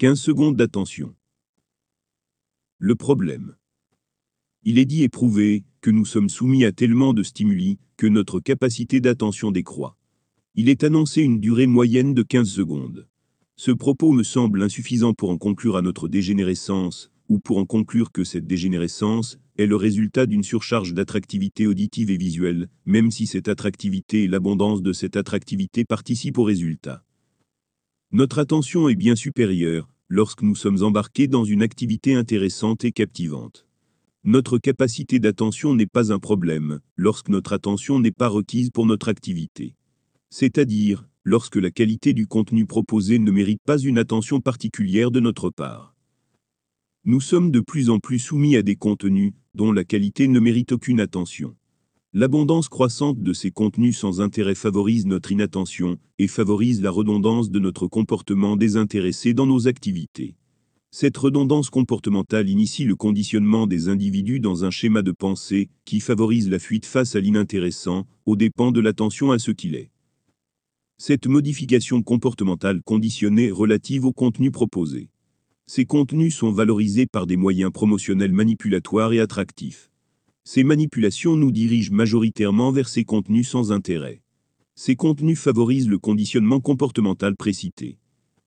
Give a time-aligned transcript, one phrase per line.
[0.00, 1.16] 15 secondes d'attention.
[2.78, 3.56] Le problème.
[4.62, 8.38] Il est dit et prouvé que nous sommes soumis à tellement de stimuli que notre
[8.38, 9.96] capacité d'attention décroît.
[10.54, 13.08] Il est annoncé une durée moyenne de 15 secondes.
[13.56, 18.12] Ce propos me semble insuffisant pour en conclure à notre dégénérescence, ou pour en conclure
[18.12, 23.48] que cette dégénérescence est le résultat d'une surcharge d'attractivité auditive et visuelle, même si cette
[23.48, 27.02] attractivité et l'abondance de cette attractivité participent au résultat.
[28.10, 33.66] Notre attention est bien supérieure lorsque nous sommes embarqués dans une activité intéressante et captivante.
[34.24, 39.10] Notre capacité d'attention n'est pas un problème lorsque notre attention n'est pas requise pour notre
[39.10, 39.74] activité.
[40.30, 45.50] C'est-à-dire, lorsque la qualité du contenu proposé ne mérite pas une attention particulière de notre
[45.50, 45.94] part.
[47.04, 50.72] Nous sommes de plus en plus soumis à des contenus dont la qualité ne mérite
[50.72, 51.56] aucune attention.
[52.14, 57.58] L'abondance croissante de ces contenus sans intérêt favorise notre inattention et favorise la redondance de
[57.58, 60.34] notre comportement désintéressé dans nos activités.
[60.90, 66.48] Cette redondance comportementale initie le conditionnement des individus dans un schéma de pensée qui favorise
[66.48, 69.90] la fuite face à l'inintéressant, aux dépens de l'attention à ce qu'il est.
[70.96, 75.10] Cette modification comportementale conditionnée relative au contenu proposé.
[75.66, 79.87] Ces contenus sont valorisés par des moyens promotionnels manipulatoires et attractifs.
[80.50, 84.22] Ces manipulations nous dirigent majoritairement vers ces contenus sans intérêt.
[84.76, 87.98] Ces contenus favorisent le conditionnement comportemental précité.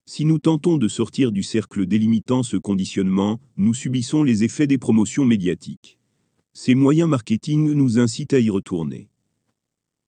[0.07, 4.79] Si nous tentons de sortir du cercle délimitant ce conditionnement, nous subissons les effets des
[4.79, 5.99] promotions médiatiques.
[6.53, 9.11] Ces moyens marketing nous incitent à y retourner.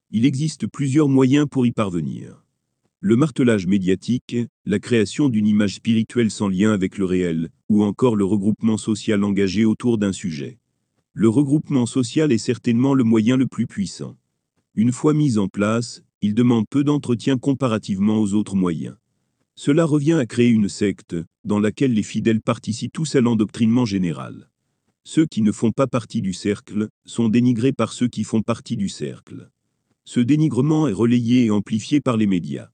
[0.10, 2.44] Il existe plusieurs moyens pour y parvenir.
[3.02, 8.16] Le martelage médiatique, la création d'une image spirituelle sans lien avec le réel, ou encore
[8.16, 10.58] le regroupement social engagé autour d'un sujet.
[11.16, 14.18] Le regroupement social est certainement le moyen le plus puissant.
[14.74, 18.96] Une fois mis en place, il demande peu d'entretien comparativement aux autres moyens.
[19.56, 24.50] Cela revient à créer une secte, dans laquelle les fidèles participent tous à l'endoctrinement général.
[25.04, 28.76] Ceux qui ne font pas partie du cercle sont dénigrés par ceux qui font partie
[28.76, 29.52] du cercle.
[30.06, 32.72] Ce dénigrement est relayé et amplifié par les médias.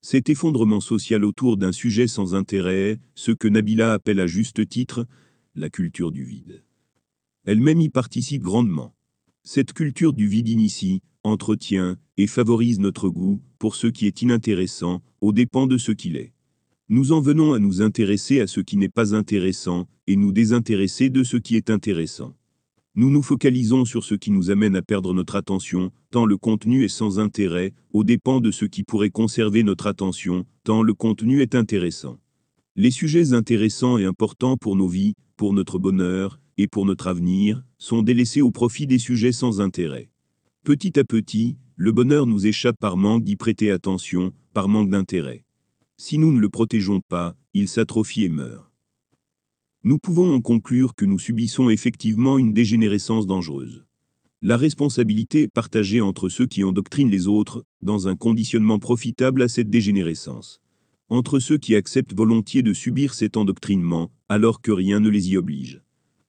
[0.00, 5.06] Cet effondrement social autour d'un sujet sans intérêt, ce que Nabila appelle à juste titre
[5.54, 6.62] la culture du vide
[7.46, 8.94] elle-même y participe grandement.
[9.44, 15.02] Cette culture du vide initie, entretient et favorise notre goût pour ce qui est inintéressant,
[15.20, 16.32] aux dépens de ce qu'il est.
[16.88, 21.10] Nous en venons à nous intéresser à ce qui n'est pas intéressant et nous désintéresser
[21.10, 22.34] de ce qui est intéressant.
[22.94, 26.84] Nous nous focalisons sur ce qui nous amène à perdre notre attention, tant le contenu
[26.84, 31.42] est sans intérêt, aux dépens de ce qui pourrait conserver notre attention, tant le contenu
[31.42, 32.18] est intéressant.
[32.74, 37.62] Les sujets intéressants et importants pour nos vies, pour notre bonheur, et pour notre avenir,
[37.78, 40.10] sont délaissés au profit des sujets sans intérêt.
[40.64, 45.44] Petit à petit, le bonheur nous échappe par manque d'y prêter attention, par manque d'intérêt.
[45.98, 48.70] Si nous ne le protégeons pas, il s'atrophie et meurt.
[49.84, 53.84] Nous pouvons en conclure que nous subissons effectivement une dégénérescence dangereuse.
[54.42, 59.48] La responsabilité est partagée entre ceux qui endoctrinent les autres, dans un conditionnement profitable à
[59.48, 60.60] cette dégénérescence.
[61.08, 65.36] Entre ceux qui acceptent volontiers de subir cet endoctrinement, alors que rien ne les y
[65.36, 65.85] oblige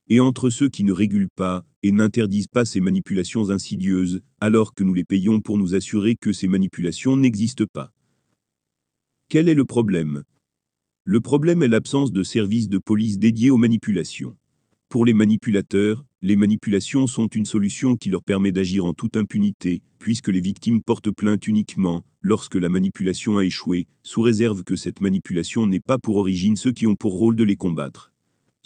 [0.09, 4.83] et entre ceux qui ne régulent pas et n'interdisent pas ces manipulations insidieuses, alors que
[4.83, 7.91] nous les payons pour nous assurer que ces manipulations n'existent pas.
[9.29, 10.23] Quel est le problème?
[11.03, 14.35] Le problème est l'absence de services de police dédiés aux manipulations.
[14.89, 19.81] Pour les manipulateurs, les manipulations sont une solution qui leur permet d'agir en toute impunité,
[19.99, 25.01] puisque les victimes portent plainte uniquement lorsque la manipulation a échoué, sous réserve que cette
[25.01, 28.13] manipulation n'ait pas pour origine ceux qui ont pour rôle de les combattre.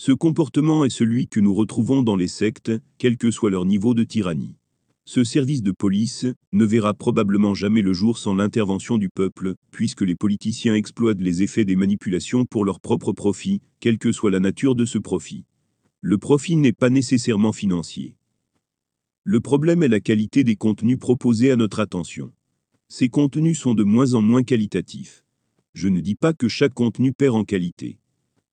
[0.04, 3.94] Ce comportement est celui que nous retrouvons dans les sectes, quel que soit leur niveau
[3.94, 4.56] de tyrannie.
[5.06, 10.02] Ce service de police ne verra probablement jamais le jour sans l'intervention du peuple, puisque
[10.02, 14.40] les politiciens exploitent les effets des manipulations pour leur propre profit, quelle que soit la
[14.40, 15.46] nature de ce profit.
[16.02, 18.16] Le profit n'est pas nécessairement financier.
[19.24, 22.34] Le problème est la qualité des contenus proposés à notre attention.
[22.88, 25.24] Ces contenus sont de moins en moins qualitatifs.
[25.76, 28.01] Je ne dis pas que chaque contenu perd en qualité.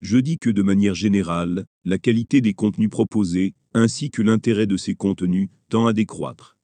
[0.00, 4.76] Je dis que de manière générale, la qualité des contenus proposés, ainsi que l'intérêt de
[4.76, 6.56] ces contenus, tend à décroître.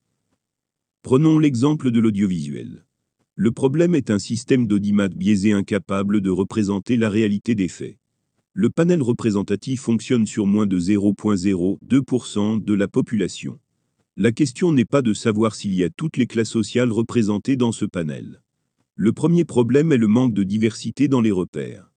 [1.02, 2.86] Prenons l'exemple de l'audiovisuel.
[3.34, 7.98] Le problème est un système d'audimat biaisé incapable de représenter la réalité des faits.
[8.52, 13.58] Le panel représentatif fonctionne sur moins de 0,02% de la population.
[14.16, 17.72] La question n'est pas de savoir s'il y a toutes les classes sociales représentées dans
[17.72, 18.42] ce panel.
[18.94, 21.90] Le premier problème est le manque de diversité dans les repères.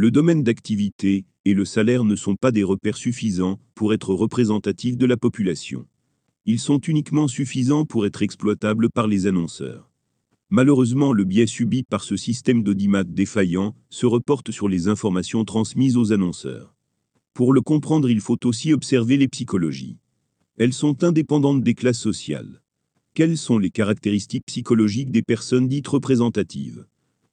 [0.00, 4.96] Le domaine d'activité et le salaire ne sont pas des repères suffisants pour être représentatifs
[4.96, 5.88] de la population.
[6.46, 9.90] Ils sont uniquement suffisants pour être exploitables par les annonceurs.
[10.50, 15.96] Malheureusement, le biais subi par ce système d'audimat défaillant se reporte sur les informations transmises
[15.96, 16.76] aux annonceurs.
[17.34, 19.98] Pour le comprendre, il faut aussi observer les psychologies.
[20.58, 22.62] Elles sont indépendantes des classes sociales.
[23.14, 26.86] Quelles sont les caractéristiques psychologiques des personnes dites représentatives?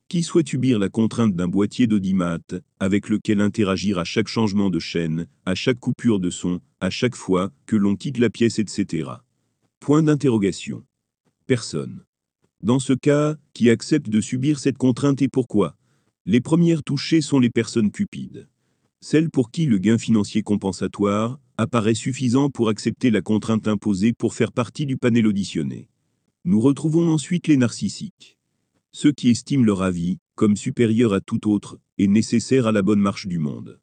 [0.08, 2.38] Qui souhaite subir la contrainte d'un boîtier d'audimat,
[2.80, 7.16] avec lequel interagir à chaque changement de chaîne, à chaque coupure de son, à chaque
[7.16, 9.10] fois que l'on quitte la pièce, etc.
[9.80, 10.84] Point d'interrogation.
[11.48, 12.04] Personne.
[12.62, 15.76] Dans ce cas, qui accepte de subir cette contrainte et pourquoi?
[16.28, 18.48] Les premières touchées sont les personnes cupides.
[19.02, 24.36] Celles pour qui le gain financier compensatoire apparaît suffisant pour accepter la contrainte imposée pour
[24.36, 25.90] faire partie du panel auditionné.
[26.44, 28.35] Nous retrouvons ensuite les narcissiques.
[28.98, 33.02] Ceux qui estiment leur avis, comme supérieur à tout autre, et nécessaire à la bonne
[33.02, 33.82] marche du monde.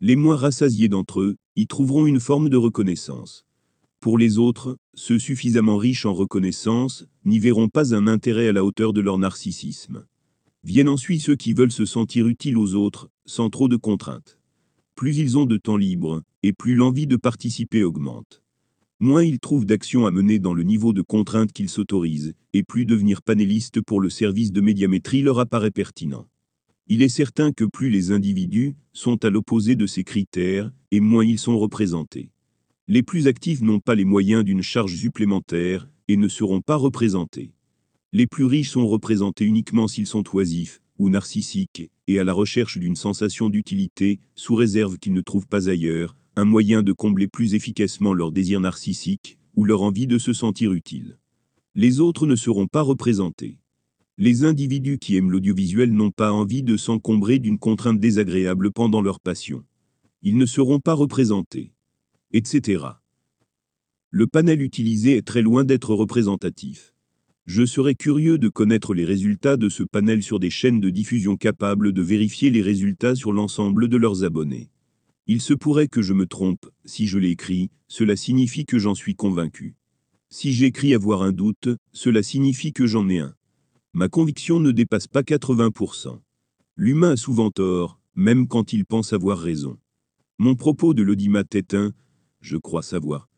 [0.00, 3.44] Les moins rassasiés d'entre eux y trouveront une forme de reconnaissance.
[3.98, 8.64] Pour les autres, ceux suffisamment riches en reconnaissance n'y verront pas un intérêt à la
[8.64, 10.06] hauteur de leur narcissisme.
[10.62, 14.38] Viennent ensuite ceux qui veulent se sentir utiles aux autres, sans trop de contraintes.
[14.94, 18.41] Plus ils ont de temps libre, et plus l'envie de participer augmente.
[19.02, 22.86] Moins ils trouvent d'actions à mener dans le niveau de contraintes qu'ils s'autorisent, et plus
[22.86, 26.28] devenir panéliste pour le service de médiamétrie leur apparaît pertinent.
[26.86, 31.24] Il est certain que plus les individus sont à l'opposé de ces critères, et moins
[31.24, 32.30] ils sont représentés.
[32.86, 37.54] Les plus actifs n'ont pas les moyens d'une charge supplémentaire et ne seront pas représentés.
[38.12, 42.78] Les plus riches sont représentés uniquement s'ils sont oisifs ou narcissiques et à la recherche
[42.78, 47.54] d'une sensation d'utilité, sous réserve qu'ils ne trouvent pas ailleurs un moyen de combler plus
[47.54, 51.18] efficacement leur désir narcissique ou leur envie de se sentir utile.
[51.74, 53.58] Les autres ne seront pas représentés.
[54.18, 59.20] Les individus qui aiment l'audiovisuel n'ont pas envie de s'encombrer d'une contrainte désagréable pendant leur
[59.20, 59.64] passion.
[60.22, 61.72] Ils ne seront pas représentés
[62.32, 62.84] etc.
[64.10, 66.94] Le panel utilisé est très loin d'être représentatif.
[67.44, 71.36] Je serais curieux de connaître les résultats de ce panel sur des chaînes de diffusion
[71.36, 74.71] capables de vérifier les résultats sur l'ensemble de leurs abonnés.
[75.26, 79.14] Il se pourrait que je me trompe, si je l'écris, cela signifie que j'en suis
[79.14, 79.76] convaincu.
[80.30, 83.34] Si j'écris avoir un doute, cela signifie que j'en ai un.
[83.92, 86.18] Ma conviction ne dépasse pas 80%.
[86.76, 89.78] L'humain a souvent tort, même quand il pense avoir raison.
[90.38, 91.92] Mon propos de l'audimat est un
[92.40, 93.28] je crois savoir.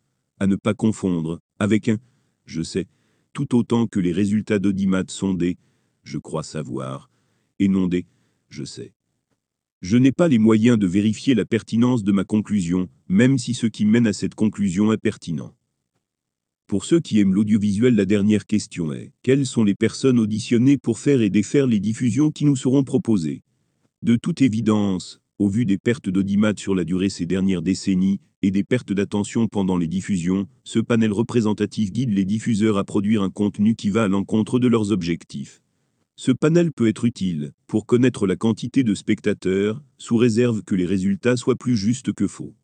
[0.40, 1.98] À ne pas confondre avec un
[2.46, 2.86] je sais,
[3.32, 5.58] tout autant que les résultats d'audimat sont des
[6.02, 7.10] je crois savoir,
[7.58, 8.06] et non des
[8.48, 8.92] je sais.
[9.86, 13.66] Je n'ai pas les moyens de vérifier la pertinence de ma conclusion, même si ce
[13.66, 15.54] qui mène à cette conclusion est pertinent.
[16.66, 20.98] Pour ceux qui aiment l'audiovisuel, la dernière question est quelles sont les personnes auditionnées pour
[20.98, 23.42] faire et défaire les diffusions qui nous seront proposées?
[24.00, 28.50] De toute évidence, au vu des pertes d'audimat sur la durée ces dernières décennies, et
[28.50, 33.31] des pertes d'attention pendant les diffusions, ce panel représentatif guide les diffuseurs à produire un
[33.31, 35.60] contenu qui va à l'encontre de leurs objectifs.
[36.16, 40.87] Ce panel peut être utile pour connaître la quantité de spectateurs, sous réserve que les
[40.87, 42.55] résultats soient plus justes que faux.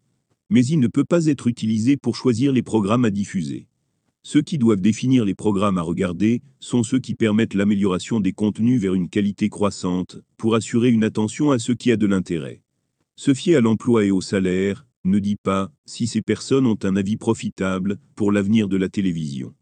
[0.50, 3.66] Mais il ne peut pas être utilisé pour choisir les programmes à diffuser.
[4.22, 8.80] Ceux qui doivent définir les programmes à regarder sont ceux qui permettent l'amélioration des contenus
[8.80, 12.62] vers une qualité croissante, pour assurer une attention à ce qui a de l'intérêt.
[13.16, 16.94] Se fier à l'emploi et au salaire ne dit pas si ces personnes ont un
[16.94, 19.54] avis profitable pour l'avenir de la télévision.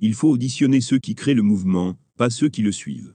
[0.00, 3.14] Il faut auditionner ceux qui créent le mouvement, pas ceux qui le suivent.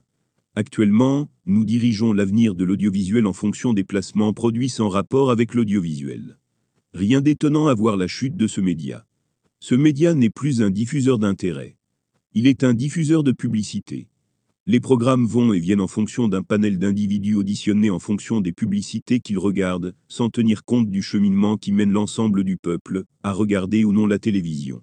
[0.58, 6.38] Actuellement, nous dirigeons l'avenir de l'audiovisuel en fonction des placements produits sans rapport avec l'audiovisuel.
[6.94, 9.06] Rien d'étonnant à voir la chute de ce média.
[9.60, 11.76] Ce média n'est plus un diffuseur d'intérêt.
[12.32, 14.08] Il est un diffuseur de publicité.
[14.64, 19.20] Les programmes vont et viennent en fonction d'un panel d'individus auditionnés en fonction des publicités
[19.20, 23.92] qu'ils regardent, sans tenir compte du cheminement qui mène l'ensemble du peuple à regarder ou
[23.92, 24.82] non la télévision.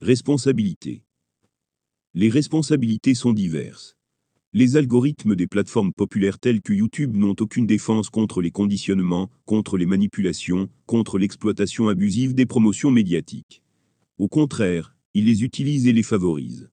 [0.00, 1.04] Responsabilité.
[2.12, 3.96] Les responsabilités sont diverses.
[4.52, 9.78] Les algorithmes des plateformes populaires telles que YouTube n'ont aucune défense contre les conditionnements, contre
[9.78, 13.62] les manipulations, contre l'exploitation abusive des promotions médiatiques.
[14.18, 16.68] Au contraire, ils les utilisent et les favorisent.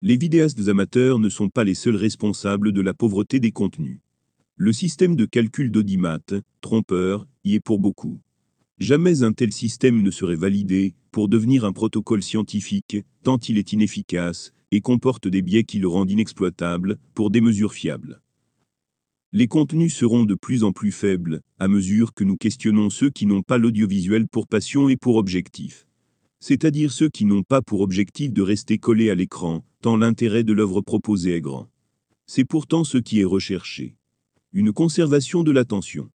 [0.00, 4.00] Les vidéastes amateurs ne sont pas les seuls responsables de la pauvreté des contenus.
[4.56, 6.20] Le système de calcul d'audimat,
[6.62, 8.18] trompeur, y est pour beaucoup.
[8.78, 13.74] Jamais un tel système ne serait validé pour devenir un protocole scientifique, tant il est
[13.74, 18.20] inefficace et comporte des biais qui le rendent inexploitable pour des mesures fiables.
[19.34, 23.26] Les contenus seront de plus en plus faibles à mesure que nous questionnons ceux qui
[23.26, 25.86] n'ont pas l'audiovisuel pour passion et pour objectif.
[26.40, 30.52] C'est-à-dire ceux qui n'ont pas pour objectif de rester collés à l'écran, tant l'intérêt de
[30.52, 31.70] l'œuvre proposée est grand.
[32.26, 33.96] C'est pourtant ce qui est recherché.
[34.52, 36.10] Une conservation de l'attention.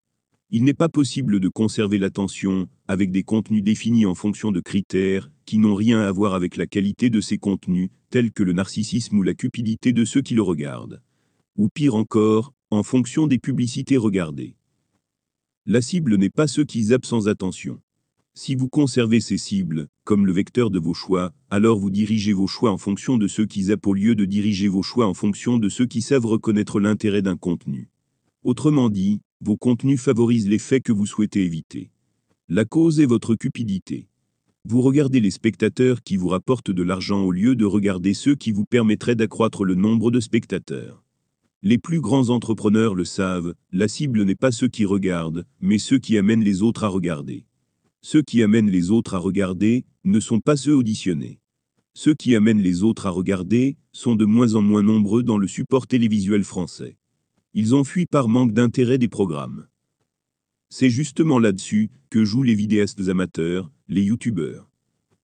[0.55, 5.31] Il n'est pas possible de conserver l'attention avec des contenus définis en fonction de critères
[5.45, 9.17] qui n'ont rien à voir avec la qualité de ces contenus, tels que le narcissisme
[9.17, 11.01] ou la cupidité de ceux qui le regardent.
[11.57, 14.55] Ou pire encore, en fonction des publicités regardées.
[15.65, 17.81] La cible n'est pas ceux qui zappent sans attention.
[18.35, 22.45] Si vous conservez ces cibles, comme le vecteur de vos choix, alors vous dirigez vos
[22.45, 25.57] choix en fonction de ceux qui zappent au lieu de diriger vos choix en fonction
[25.57, 27.89] de ceux qui savent reconnaître l'intérêt d'un contenu.
[28.43, 31.91] Autrement dit, vos contenus favorisent les faits que vous souhaitez éviter.
[32.47, 34.07] La cause est votre cupidité.
[34.63, 38.53] Vous regardez les spectateurs qui vous rapportent de l'argent au lieu de regarder ceux qui
[38.53, 41.03] vous permettraient d'accroître le nombre de spectateurs.
[41.61, 45.99] Les plus grands entrepreneurs le savent, la cible n'est pas ceux qui regardent, mais ceux
[45.99, 47.45] qui amènent les autres à regarder.
[48.01, 51.41] Ceux qui amènent les autres à regarder ne sont pas ceux auditionnés.
[51.93, 55.47] Ceux qui amènent les autres à regarder sont de moins en moins nombreux dans le
[55.47, 56.97] support télévisuel français.
[57.55, 59.67] Ils ont fui par manque d'intérêt des programmes.
[60.69, 64.71] C'est justement là-dessus que jouent les vidéastes amateurs, les youtubeurs.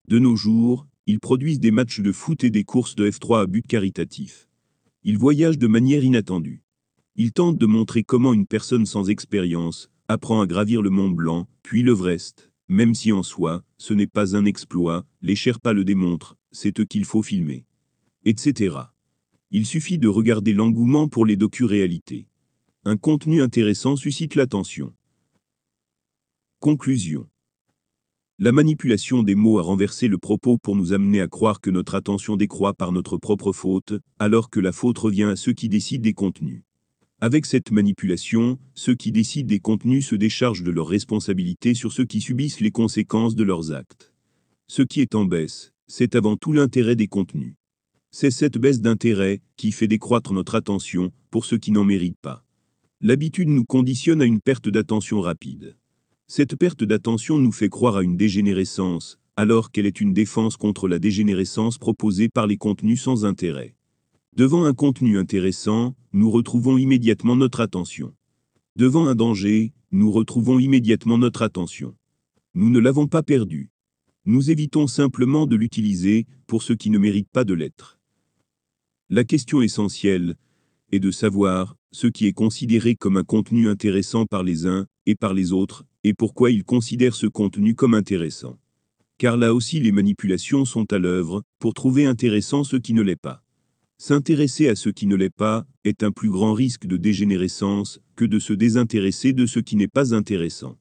[0.08, 3.46] De nos jours, ils produisent des matchs de foot et des courses de F3 à
[3.48, 4.48] but caritatif.
[5.04, 6.62] Ils voyagent de manière inattendue.
[7.16, 11.48] Ils tentent de montrer comment une personne sans expérience apprend à gravir le Mont Blanc,
[11.64, 16.38] puis l'Everest, même si en soi, ce n'est pas un exploit, les Sherpas le démontrent,
[16.52, 17.66] c'est eux qu'il faut filmer.
[18.24, 18.76] Etc.
[19.52, 22.28] Il suffit de regarder l'engouement pour les docu-réalités.
[22.86, 24.94] Un contenu intéressant suscite l'attention.
[26.60, 27.28] Conclusion.
[28.38, 31.96] La manipulation des mots a renversé le propos pour nous amener à croire que notre
[31.96, 36.04] attention décroît par notre propre faute, alors que la faute revient à ceux qui décident
[36.04, 36.62] des contenus.
[37.20, 42.06] Avec cette manipulation, ceux qui décident des contenus se déchargent de leurs responsabilités sur ceux
[42.06, 44.14] qui subissent les conséquences de leurs actes.
[44.68, 47.56] Ce qui est en baisse, c'est avant tout l'intérêt des contenus.
[48.12, 52.44] C'est cette baisse d'intérêt qui fait décroître notre attention pour ceux qui n'en méritent pas.
[53.02, 55.78] L'habitude nous conditionne à une perte d'attention rapide.
[56.28, 60.88] Cette perte d'attention nous fait croire à une dégénérescence, alors qu'elle est une défense contre
[60.88, 63.76] la dégénérescence proposée par les contenus sans intérêt.
[64.36, 68.16] Devant un contenu intéressant, nous retrouvons immédiatement notre attention.
[68.76, 71.96] Devant un danger, nous retrouvons immédiatement notre attention.
[72.56, 73.70] Nous ne l'avons pas perdu.
[74.26, 77.99] Nous évitons simplement de l'utiliser pour ceux qui ne méritent pas de l'être.
[79.12, 80.36] La question essentielle
[80.92, 85.16] est de savoir ce qui est considéré comme un contenu intéressant par les uns et
[85.16, 88.60] par les autres, et pourquoi ils considèrent ce contenu comme intéressant.
[89.18, 93.16] Car là aussi les manipulations sont à l'œuvre pour trouver intéressant ce qui ne l'est
[93.16, 93.42] pas.
[93.98, 98.26] S'intéresser à ce qui ne l'est pas est un plus grand risque de dégénérescence que
[98.26, 100.78] de se désintéresser de ce qui n'est pas intéressant.